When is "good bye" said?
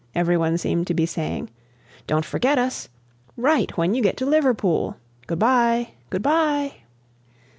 5.27-5.89, 6.09-6.77